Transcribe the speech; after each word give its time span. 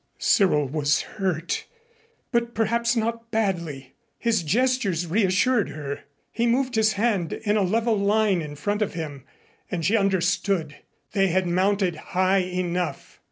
Cyril 0.17 0.67
was 0.67 1.01
hurt 1.01 1.67
but 2.31 2.55
perhaps 2.55 2.95
not 2.95 3.29
badly. 3.29 3.93
His 4.17 4.41
gestures 4.41 5.05
reassured 5.05 5.69
her. 5.69 6.05
He 6.31 6.47
moved 6.47 6.73
his 6.73 6.93
hand 6.93 7.33
in 7.33 7.55
a 7.55 7.61
level 7.61 7.99
line 7.99 8.41
in 8.41 8.55
front 8.55 8.81
of 8.81 8.95
him 8.95 9.25
and 9.69 9.85
she 9.85 9.95
understood. 9.95 10.77
They 11.11 11.27
had 11.27 11.45
mounted 11.45 11.95
high 11.97 12.39
enough. 12.39 13.19